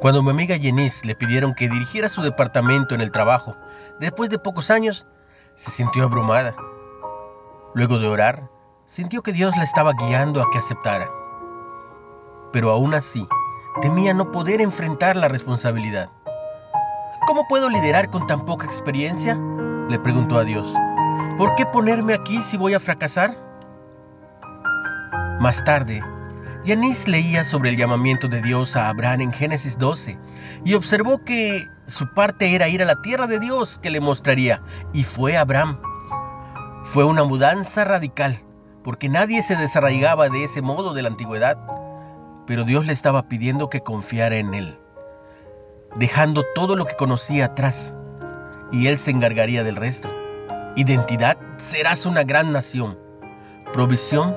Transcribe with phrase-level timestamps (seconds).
[0.00, 3.56] Cuando mi amiga Jenice le pidieron que dirigiera su departamento en el trabajo,
[3.98, 5.06] después de pocos años,
[5.54, 6.54] se sintió abrumada.
[7.74, 8.50] Luego de orar,
[8.84, 11.08] sintió que Dios la estaba guiando a que aceptara.
[12.52, 13.26] Pero aún así,
[13.80, 16.10] temía no poder enfrentar la responsabilidad.
[17.26, 19.34] ¿Cómo puedo liderar con tan poca experiencia?
[19.88, 20.74] Le preguntó a Dios.
[21.38, 23.34] ¿Por qué ponerme aquí si voy a fracasar?
[25.40, 26.02] Más tarde,
[26.66, 30.18] Yanis leía sobre el llamamiento de Dios a Abraham en Génesis 12
[30.64, 34.60] y observó que su parte era ir a la tierra de Dios que le mostraría,
[34.92, 35.80] y fue Abraham.
[36.82, 38.42] Fue una mudanza radical,
[38.82, 41.56] porque nadie se desarraigaba de ese modo de la antigüedad,
[42.48, 44.76] pero Dios le estaba pidiendo que confiara en él,
[45.94, 47.94] dejando todo lo que conocía atrás,
[48.72, 50.10] y él se encargaría del resto.
[50.74, 52.98] Identidad, serás una gran nación.
[53.72, 54.36] Provisión,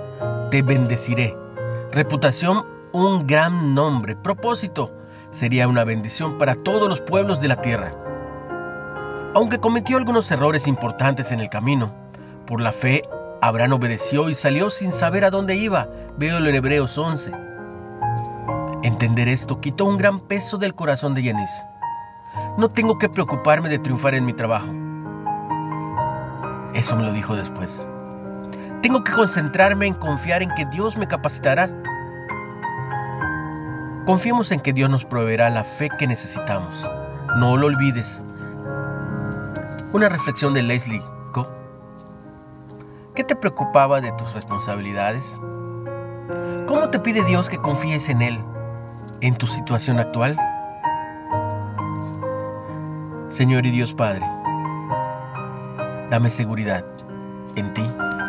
[0.51, 1.35] te bendeciré
[1.91, 4.15] Reputación, un gran nombre.
[4.15, 4.91] Propósito,
[5.31, 7.95] sería una bendición para todos los pueblos de la tierra.
[9.33, 11.91] Aunque cometió algunos errores importantes en el camino,
[12.45, 13.01] por la fe,
[13.41, 15.89] Abraham obedeció y salió sin saber a dónde iba.
[16.15, 17.31] Veo en Hebreos 11.
[18.83, 21.65] Entender esto quitó un gran peso del corazón de Yanis.
[22.59, 24.67] No tengo que preocuparme de triunfar en mi trabajo.
[26.75, 27.87] Eso me lo dijo después.
[28.81, 31.69] Tengo que concentrarme en confiar en que Dios me capacitará.
[34.05, 36.89] Confiemos en que Dios nos proveerá la fe que necesitamos.
[37.35, 38.23] No lo olvides.
[39.91, 41.47] Una reflexión de Leslie Co.
[43.15, 45.37] ¿Qué te preocupaba de tus responsabilidades?
[46.65, 48.39] ¿Cómo te pide Dios que confíes en Él
[49.19, 50.37] en tu situación actual?
[53.27, 54.25] Señor y Dios Padre,
[56.09, 56.85] dame seguridad
[57.55, 57.83] en ti